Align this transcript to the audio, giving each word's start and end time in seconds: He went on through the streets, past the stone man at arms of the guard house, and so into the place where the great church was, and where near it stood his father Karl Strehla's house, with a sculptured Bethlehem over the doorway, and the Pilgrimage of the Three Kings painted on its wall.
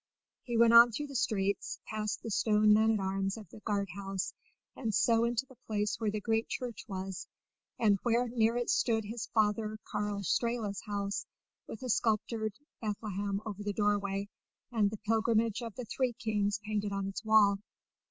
He 0.41 0.57
went 0.57 0.73
on 0.73 0.91
through 0.91 1.05
the 1.05 1.15
streets, 1.15 1.79
past 1.85 2.23
the 2.23 2.31
stone 2.31 2.73
man 2.73 2.89
at 2.93 2.99
arms 2.99 3.37
of 3.37 3.47
the 3.51 3.59
guard 3.59 3.87
house, 3.95 4.33
and 4.75 4.95
so 4.95 5.25
into 5.25 5.45
the 5.45 5.57
place 5.67 5.97
where 5.99 6.09
the 6.09 6.19
great 6.19 6.47
church 6.49 6.85
was, 6.87 7.27
and 7.77 7.99
where 8.01 8.27
near 8.29 8.57
it 8.57 8.71
stood 8.71 9.03
his 9.05 9.27
father 9.27 9.77
Karl 9.83 10.23
Strehla's 10.23 10.81
house, 10.87 11.27
with 11.67 11.83
a 11.83 11.89
sculptured 11.89 12.55
Bethlehem 12.81 13.41
over 13.45 13.61
the 13.61 13.73
doorway, 13.73 14.27
and 14.71 14.89
the 14.89 14.97
Pilgrimage 14.97 15.61
of 15.61 15.75
the 15.75 15.85
Three 15.85 16.13
Kings 16.13 16.59
painted 16.63 16.91
on 16.91 17.05
its 17.05 17.23
wall. 17.23 17.59